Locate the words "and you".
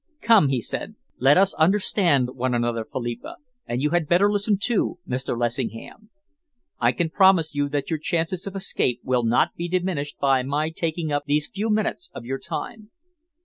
3.67-3.91